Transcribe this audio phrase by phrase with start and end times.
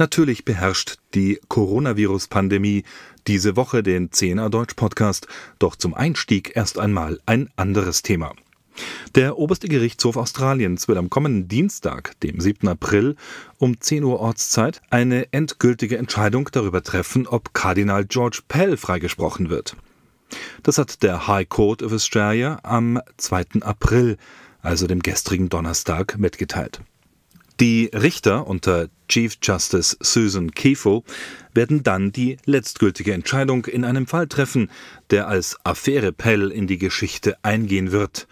[0.00, 2.84] Natürlich beherrscht die Coronavirus-Pandemie
[3.26, 5.28] diese Woche den 10er Deutsch Podcast,
[5.58, 8.32] doch zum Einstieg erst einmal ein anderes Thema.
[9.14, 12.66] Der oberste Gerichtshof Australiens wird am kommenden Dienstag, dem 7.
[12.68, 13.14] April,
[13.58, 19.76] um 10 Uhr Ortszeit eine endgültige Entscheidung darüber treffen, ob Kardinal George Pell freigesprochen wird.
[20.62, 23.60] Das hat der High Court of Australia am 2.
[23.60, 24.16] April,
[24.62, 26.80] also dem gestrigen Donnerstag, mitgeteilt.
[27.60, 31.04] Die Richter unter Chief Justice Susan Kefo
[31.52, 34.70] werden dann die letztgültige Entscheidung in einem Fall treffen,
[35.10, 38.28] der als Affäre Pell in die Geschichte eingehen wird,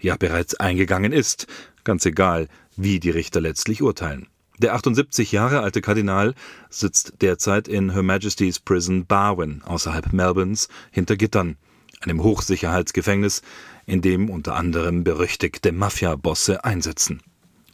[0.00, 1.46] ja bereits eingegangen ist,
[1.84, 4.26] ganz egal, wie die Richter letztlich urteilen.
[4.58, 6.34] Der 78 Jahre alte Kardinal
[6.68, 11.56] sitzt derzeit in Her Majesty's Prison Barwon außerhalb Melbournes hinter Gittern,
[12.00, 13.42] einem Hochsicherheitsgefängnis,
[13.86, 17.22] in dem unter anderem berüchtigte Mafia-Bosse einsitzen.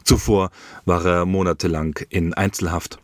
[0.09, 0.51] Zuvor
[0.87, 2.99] war er monatelang in Einzelhaft.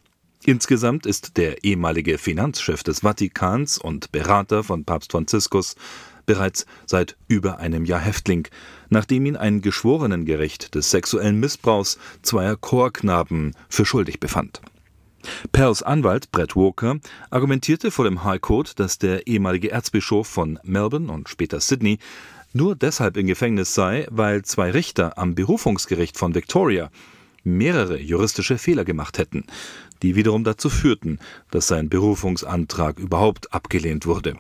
[0.46, 5.76] Insgesamt ist der ehemalige Finanzchef des Vatikans und Berater von Papst Franziskus
[6.24, 8.48] bereits seit über einem Jahr Häftling,
[8.88, 14.62] nachdem ihn ein Geschworenengericht des sexuellen Missbrauchs zweier Chorknaben für schuldig befand.
[15.52, 16.96] Pells Anwalt Brett Walker
[17.28, 21.98] argumentierte vor dem High Court, dass der ehemalige Erzbischof von Melbourne und später Sydney
[22.54, 26.90] nur deshalb im Gefängnis sei, weil zwei Richter am Berufungsgericht von Victoria
[27.42, 29.44] mehrere juristische Fehler gemacht hätten,
[30.02, 31.18] die wiederum dazu führten,
[31.50, 34.38] dass sein Berufungsantrag überhaupt abgelehnt wurde.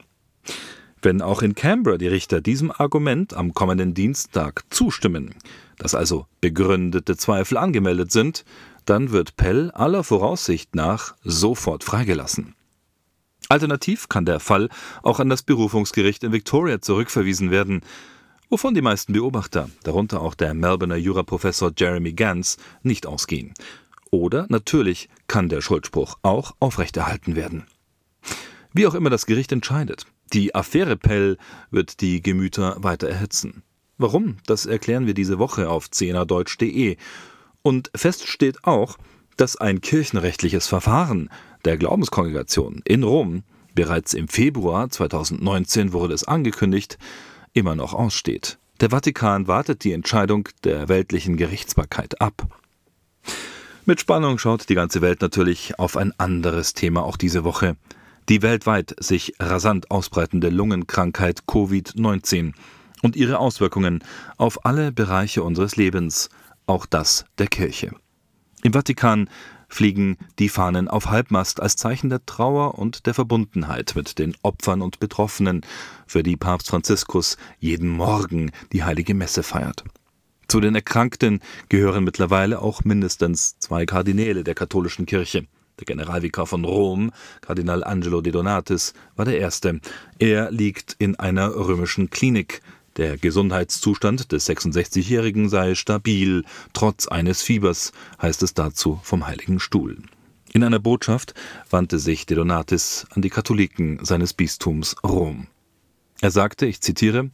[1.02, 5.34] Wenn auch in Canberra die Richter diesem Argument am kommenden Dienstag zustimmen,
[5.76, 8.44] dass also begründete Zweifel angemeldet sind,
[8.86, 12.54] dann wird Pell aller Voraussicht nach sofort freigelassen.
[13.48, 14.68] Alternativ kann der Fall
[15.02, 17.82] auch an das Berufungsgericht in Victoria zurückverwiesen werden,
[18.48, 23.54] wovon die meisten Beobachter, darunter auch der Melbourner Juraprofessor Jeremy Gans, nicht ausgehen.
[24.10, 27.66] Oder natürlich kann der Schuldspruch auch aufrechterhalten werden.
[28.72, 31.36] Wie auch immer das Gericht entscheidet, die Affäre Pell
[31.70, 33.62] wird die Gemüter weiter erhitzen.
[33.98, 34.38] Warum?
[34.46, 36.96] Das erklären wir diese Woche auf zehnerdeutsch.de.
[37.62, 38.98] Und fest steht auch,
[39.36, 41.30] dass ein kirchenrechtliches Verfahren
[41.64, 43.42] der Glaubenskongregation in Rom,
[43.74, 46.98] bereits im Februar 2019 wurde es angekündigt,
[47.52, 48.58] immer noch aussteht.
[48.80, 52.46] Der Vatikan wartet die Entscheidung der weltlichen Gerichtsbarkeit ab.
[53.86, 57.76] Mit Spannung schaut die ganze Welt natürlich auf ein anderes Thema auch diese Woche.
[58.28, 62.54] Die weltweit sich rasant ausbreitende Lungenkrankheit Covid-19
[63.02, 64.02] und ihre Auswirkungen
[64.38, 66.30] auf alle Bereiche unseres Lebens,
[66.66, 67.92] auch das der Kirche.
[68.64, 69.28] Im Vatikan
[69.68, 74.80] fliegen die Fahnen auf Halbmast als Zeichen der Trauer und der Verbundenheit mit den Opfern
[74.80, 75.60] und Betroffenen,
[76.06, 79.84] für die Papst Franziskus jeden Morgen die heilige Messe feiert.
[80.48, 85.46] Zu den Erkrankten gehören mittlerweile auch mindestens zwei Kardinäle der katholischen Kirche.
[85.78, 89.78] Der Generalvikar von Rom, Kardinal Angelo de Donatis, war der erste.
[90.18, 92.62] Er liegt in einer römischen Klinik.
[92.96, 99.98] Der Gesundheitszustand des 66-Jährigen sei stabil, trotz eines Fiebers, heißt es dazu vom Heiligen Stuhl.
[100.52, 101.34] In einer Botschaft
[101.70, 105.48] wandte sich de Donatis an die Katholiken seines Bistums Rom.
[106.20, 107.30] Er sagte, ich zitiere,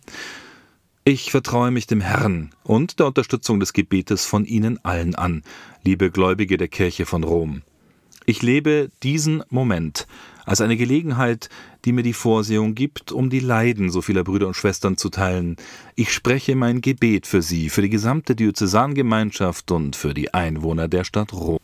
[1.05, 5.43] ich vertraue mich dem Herrn und der Unterstützung des Gebetes von Ihnen allen an,
[5.83, 7.61] liebe Gläubige der Kirche von Rom.
[8.25, 10.07] Ich lebe diesen Moment
[10.45, 11.49] als eine Gelegenheit,
[11.85, 15.57] die mir die Vorsehung gibt, um die Leiden so vieler Brüder und Schwestern zu teilen.
[15.95, 21.05] Ich spreche mein Gebet für sie, für die gesamte Diözesangemeinschaft und für die Einwohner der
[21.05, 21.59] Stadt Rom.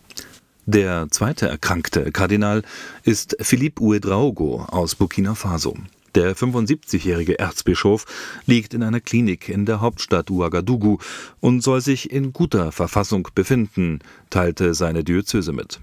[0.69, 2.63] Der zweite erkrankte Kardinal
[3.05, 5.77] ist Philippe Ouedraogo aus Burkina Faso.
[6.17, 8.07] Der 75-jährige Erzbischof
[8.47, 10.99] liegt in einer Klinik in der Hauptstadt Ouagadougou
[11.41, 14.01] und soll sich in guter Verfassung befinden,
[14.31, 15.79] teilte seine Diözese mit.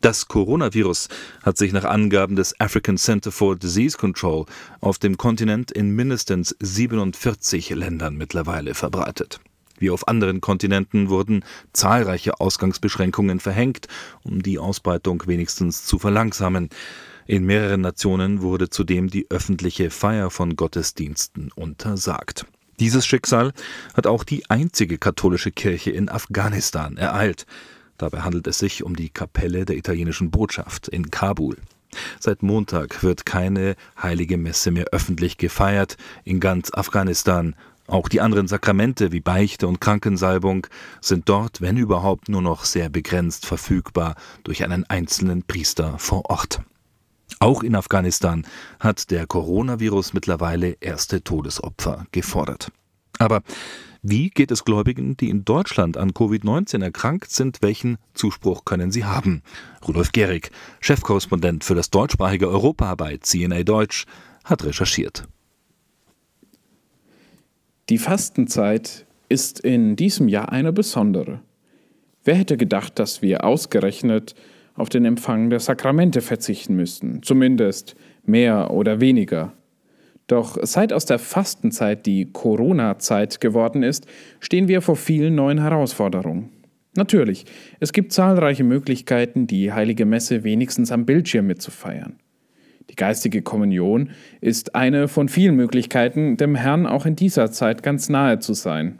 [0.00, 1.08] Das Coronavirus
[1.42, 4.44] hat sich nach Angaben des African Center for Disease Control
[4.80, 9.40] auf dem Kontinent in mindestens 47 Ländern mittlerweile verbreitet.
[9.78, 13.88] Wie auf anderen Kontinenten wurden zahlreiche Ausgangsbeschränkungen verhängt,
[14.22, 16.70] um die Ausbreitung wenigstens zu verlangsamen.
[17.26, 22.46] In mehreren Nationen wurde zudem die öffentliche Feier von Gottesdiensten untersagt.
[22.78, 23.52] Dieses Schicksal
[23.94, 27.46] hat auch die einzige katholische Kirche in Afghanistan ereilt.
[27.98, 31.56] Dabei handelt es sich um die Kapelle der italienischen Botschaft in Kabul.
[32.20, 37.54] Seit Montag wird keine heilige Messe mehr öffentlich gefeiert in ganz Afghanistan.
[37.86, 40.66] Auch die anderen Sakramente wie Beichte und Krankensalbung
[41.00, 46.60] sind dort, wenn überhaupt, nur noch sehr begrenzt verfügbar durch einen einzelnen Priester vor Ort.
[47.38, 48.46] Auch in Afghanistan
[48.80, 52.72] hat der Coronavirus mittlerweile erste Todesopfer gefordert.
[53.18, 53.42] Aber
[54.08, 57.60] Wie geht es Gläubigen, die in Deutschland an Covid-19 erkrankt sind?
[57.60, 59.42] Welchen Zuspruch können sie haben?
[59.84, 64.06] Rudolf Gehrig, Chefkorrespondent für das deutschsprachige Europa bei CNA Deutsch,
[64.44, 65.26] hat recherchiert.
[67.88, 71.40] Die Fastenzeit ist in diesem Jahr eine besondere.
[72.22, 74.36] Wer hätte gedacht, dass wir ausgerechnet
[74.76, 79.52] auf den Empfang der Sakramente verzichten müssten, zumindest mehr oder weniger.
[80.26, 84.06] Doch seit aus der Fastenzeit die Corona-Zeit geworden ist,
[84.40, 86.50] stehen wir vor vielen neuen Herausforderungen.
[86.96, 87.44] Natürlich,
[87.78, 92.16] es gibt zahlreiche Möglichkeiten, die heilige Messe wenigstens am Bildschirm mitzufeiern.
[92.90, 98.08] Die geistige Kommunion ist eine von vielen Möglichkeiten, dem Herrn auch in dieser Zeit ganz
[98.08, 98.98] nahe zu sein.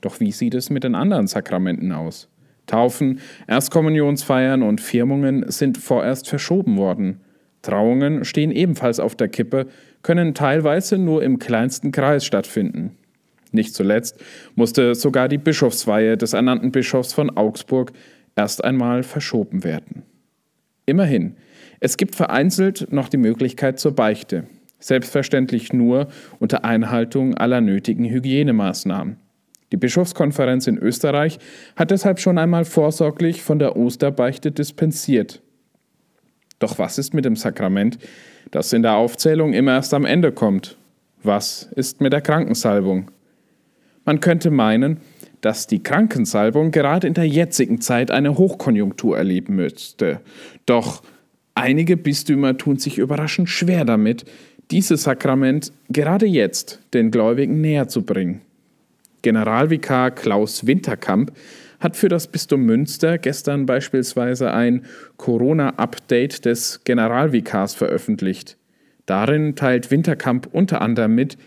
[0.00, 2.28] Doch wie sieht es mit den anderen Sakramenten aus?
[2.66, 7.20] Taufen, Erstkommunionsfeiern und Firmungen sind vorerst verschoben worden.
[7.62, 9.66] Trauungen stehen ebenfalls auf der Kippe,
[10.02, 12.96] können teilweise nur im kleinsten Kreis stattfinden.
[13.52, 14.22] Nicht zuletzt
[14.54, 17.92] musste sogar die Bischofsweihe des ernannten Bischofs von Augsburg
[18.36, 20.02] erst einmal verschoben werden.
[20.86, 21.36] Immerhin,
[21.80, 24.44] es gibt vereinzelt noch die Möglichkeit zur Beichte,
[24.78, 26.08] selbstverständlich nur
[26.38, 29.16] unter Einhaltung aller nötigen Hygienemaßnahmen.
[29.70, 31.38] Die Bischofskonferenz in Österreich
[31.76, 35.42] hat deshalb schon einmal vorsorglich von der Osterbeichte dispensiert.
[36.58, 37.98] Doch was ist mit dem Sakrament,
[38.50, 40.76] das in der Aufzählung immer erst am Ende kommt?
[41.22, 43.10] Was ist mit der Krankensalbung?
[44.04, 44.98] Man könnte meinen,
[45.40, 50.20] dass die Krankensalbung gerade in der jetzigen Zeit eine Hochkonjunktur erleben müsste.
[50.66, 51.02] Doch
[51.54, 54.24] einige Bistümer tun sich überraschend schwer damit,
[54.70, 58.42] dieses Sakrament gerade jetzt den Gläubigen näher zu bringen.
[59.22, 61.32] Generalvikar Klaus Winterkamp
[61.80, 64.84] hat für das Bistum Münster gestern beispielsweise ein
[65.16, 68.56] Corona-Update des Generalvikars veröffentlicht.
[69.06, 71.38] Darin teilt Winterkamp unter anderem mit,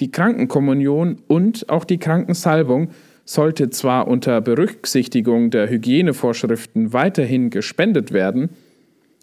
[0.00, 2.90] die Krankenkommunion und auch die Krankensalbung
[3.24, 8.50] sollte zwar unter Berücksichtigung der Hygienevorschriften weiterhin gespendet werden,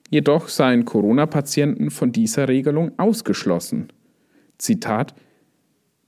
[0.10, 3.88] jedoch seien Corona-Patienten von dieser Regelung ausgeschlossen.
[4.58, 5.16] Zitat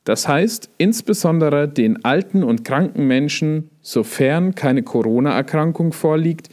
[0.07, 6.48] das heißt, insbesondere den alten und kranken Menschen, sofern keine Corona-Erkrankung vorliegt,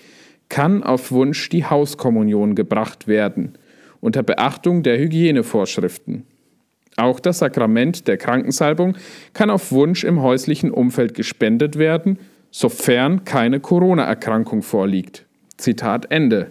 [0.49, 3.53] kann auf Wunsch die Hauskommunion gebracht werden,
[4.01, 6.25] unter Beachtung der Hygienevorschriften.
[6.97, 8.97] Auch das Sakrament der Krankensalbung
[9.35, 12.19] kann auf Wunsch im häuslichen Umfeld gespendet werden,
[12.51, 15.27] sofern keine Corona-Erkrankung vorliegt.
[15.59, 16.51] Zitat Ende.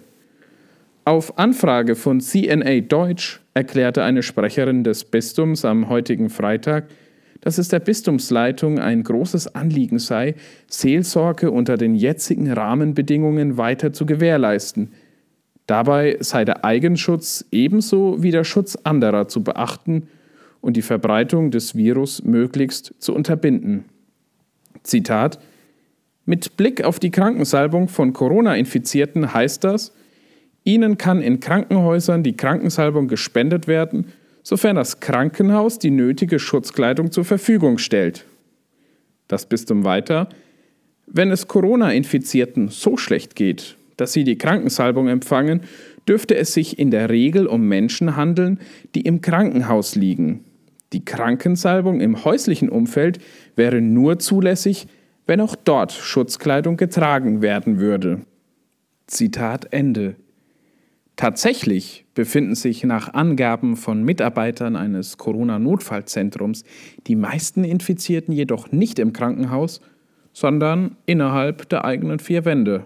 [1.06, 6.86] Auf Anfrage von CNA Deutsch erklärte eine Sprecherin des Bistums am heutigen Freitag,
[7.42, 10.36] dass es der Bistumsleitung ein großes Anliegen sei,
[10.68, 14.94] Seelsorge unter den jetzigen Rahmenbedingungen weiter zu gewährleisten.
[15.68, 20.08] Dabei sei der Eigenschutz ebenso wie der Schutz anderer zu beachten
[20.62, 23.84] und die Verbreitung des Virus möglichst zu unterbinden.
[24.84, 25.38] Zitat
[26.24, 29.92] Mit Blick auf die Krankensalbung von Corona-Infizierten heißt das,
[30.64, 34.08] Ihnen kann in Krankenhäusern die Krankensalbung gespendet werden,
[34.44, 38.26] sofern das Krankenhaus die nötige Schutzkleidung zur Verfügung stellt.
[39.28, 40.30] Das Bistum weiter,
[41.08, 45.62] wenn es Corona-Infizierten so schlecht geht, dass sie die Krankensalbung empfangen,
[46.08, 48.60] dürfte es sich in der Regel um Menschen handeln,
[48.96, 50.44] die im Krankenhaus liegen.
[50.92, 53.20] Die Krankensalbung im häuslichen Umfeld
[53.56, 54.88] wäre nur zulässig,
[55.26, 58.22] wenn auch dort Schutzkleidung getragen werden würde.
[59.08, 60.16] Zitat Ende.
[61.16, 66.64] Tatsächlich befinden sich nach Angaben von Mitarbeitern eines Corona-Notfallzentrums
[67.06, 69.80] die meisten Infizierten jedoch nicht im Krankenhaus,
[70.34, 72.86] sondern innerhalb der eigenen vier Wände.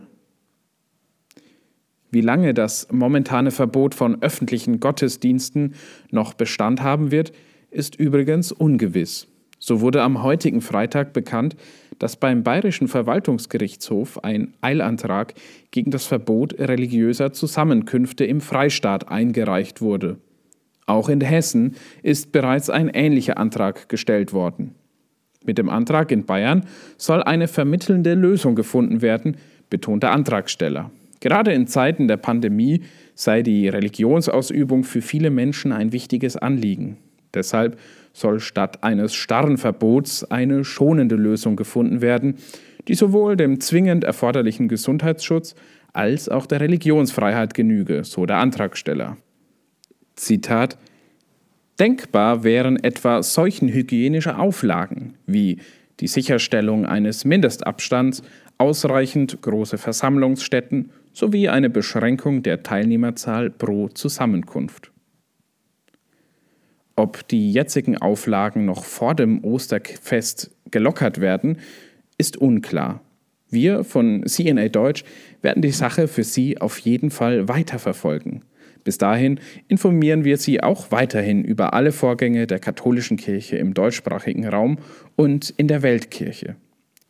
[2.11, 5.75] Wie lange das momentane Verbot von öffentlichen Gottesdiensten
[6.11, 7.31] noch Bestand haben wird,
[7.71, 9.27] ist übrigens ungewiss.
[9.59, 11.55] So wurde am heutigen Freitag bekannt,
[11.99, 15.33] dass beim Bayerischen Verwaltungsgerichtshof ein Eilantrag
[15.71, 20.17] gegen das Verbot religiöser Zusammenkünfte im Freistaat eingereicht wurde.
[20.85, 24.75] Auch in Hessen ist bereits ein ähnlicher Antrag gestellt worden.
[25.45, 26.65] Mit dem Antrag in Bayern
[26.97, 29.37] soll eine vermittelnde Lösung gefunden werden,
[29.69, 30.91] betont der Antragsteller.
[31.19, 32.83] Gerade in Zeiten der Pandemie
[33.15, 36.97] sei die Religionsausübung für viele Menschen ein wichtiges Anliegen.
[37.37, 37.77] Deshalb
[38.13, 42.37] soll statt eines starren Verbots eine schonende Lösung gefunden werden,
[42.87, 45.53] die sowohl dem zwingend erforderlichen Gesundheitsschutz
[45.93, 49.17] als auch der Religionsfreiheit genüge, so der Antragsteller.
[50.15, 50.79] Zitat
[51.79, 55.59] Denkbar wären etwa solchen hygienische Auflagen wie
[55.99, 58.23] die Sicherstellung eines Mindestabstands,
[58.57, 64.91] ausreichend große Versammlungsstätten sowie eine Beschränkung der Teilnehmerzahl pro Zusammenkunft.
[66.97, 71.59] Ob die jetzigen Auflagen noch vor dem Osterfest gelockert werden,
[72.17, 73.01] ist unklar.
[73.51, 75.03] Wir von CNA Deutsch
[75.43, 78.43] werden die Sache für Sie auf jeden Fall weiterverfolgen.
[78.83, 84.47] Bis dahin informieren wir Sie auch weiterhin über alle Vorgänge der katholischen Kirche im deutschsprachigen
[84.47, 84.79] Raum
[85.15, 86.55] und in der Weltkirche.